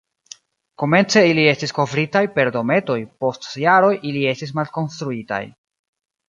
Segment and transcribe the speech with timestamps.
[0.83, 5.43] Komence ili estis kovritaj per dometoj, post jaroj ili estis malkonstruitaj.